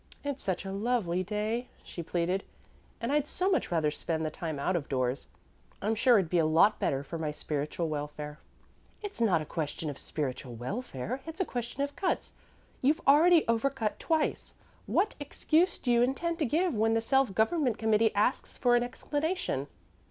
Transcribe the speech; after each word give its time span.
"It's 0.23 0.41
such 0.41 0.65
a 0.65 0.71
lovely 0.71 1.21
day," 1.23 1.67
she 1.83 2.01
pleaded, 2.01 2.43
"and 2.99 3.11
I'd 3.11 3.27
so 3.27 3.51
much 3.51 3.69
rather 3.69 3.91
spend 3.91 4.25
the 4.25 4.31
time 4.31 4.57
out 4.57 4.75
of 4.75 4.89
doors; 4.89 5.27
I'm 5.79 5.93
sure 5.93 6.17
it 6.17 6.23
would 6.23 6.29
be 6.31 6.39
a 6.39 6.45
lot 6.47 6.79
better 6.79 7.03
for 7.03 7.19
my 7.19 7.29
spiritual 7.29 7.87
welfare." 7.87 8.39
"It's 9.03 9.21
not 9.21 9.43
a 9.43 9.45
question 9.45 9.91
of 9.91 9.99
spiritual 9.99 10.55
welfare; 10.55 11.21
it's 11.27 11.39
a 11.39 11.45
question 11.45 11.83
of 11.83 11.95
cuts. 11.95 12.31
You've 12.81 13.01
already 13.07 13.47
over 13.47 13.69
cut 13.69 13.99
twice. 13.99 14.55
What 14.87 15.13
excuse 15.19 15.77
do 15.77 15.91
you 15.91 16.01
intend 16.01 16.39
to 16.39 16.47
give 16.47 16.73
when 16.73 16.95
the 16.95 17.01
Self 17.01 17.35
Government 17.35 17.77
Committee 17.77 18.11
asks 18.15 18.57
for 18.57 18.75
an 18.75 18.81
explanation?" 18.81 19.67